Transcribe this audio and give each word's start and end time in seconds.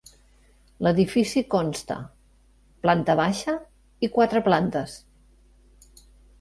L'edifici 0.87 1.43
consta 1.55 1.97
planta 2.87 3.17
baixa 3.21 3.57
i 4.09 4.13
quatre 4.19 4.45
plantes. 4.51 4.99